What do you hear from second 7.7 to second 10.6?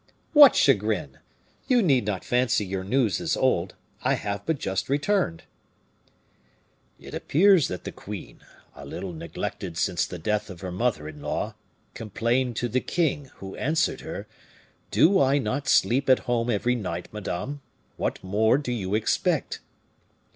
the queen, a little neglected since the death